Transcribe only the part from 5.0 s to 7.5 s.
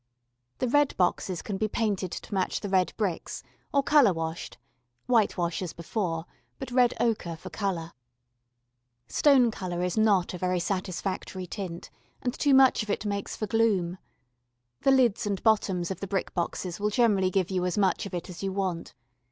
(whitewash as before, but red ochre